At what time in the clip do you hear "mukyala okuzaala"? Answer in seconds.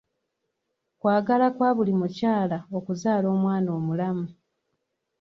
1.99-3.27